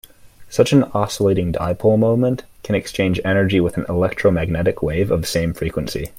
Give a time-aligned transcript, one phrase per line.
[0.49, 6.09] Such an oscillating dipole moment can exchange energy with an electromagnetic wave of same frequency.